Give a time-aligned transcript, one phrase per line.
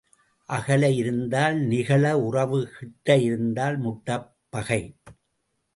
[0.49, 4.81] அகல இருந்தால் நிகள உறவு கிட்ட இருந்தால் முட்டப் பகை.